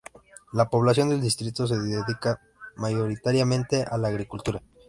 La 0.53 0.67
población 0.67 1.09
del 1.09 1.21
distrito 1.21 1.67
se 1.67 1.77
dedica 1.77 2.41
mayoritariamente 2.75 3.83
a 3.83 3.99
la 3.99 4.07
agricultura. 4.07 4.59